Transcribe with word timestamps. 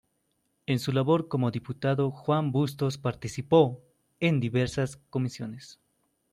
En 0.65 0.79
su 0.79 0.91
labor 0.93 1.27
como 1.27 1.51
diputado, 1.51 2.09
Juan 2.09 2.51
Bustos 2.51 2.97
participó 2.97 3.83
en 4.19 4.39
diversas 4.39 4.97
comisiones. 5.11 5.79